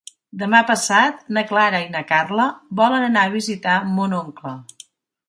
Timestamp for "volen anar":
2.81-3.27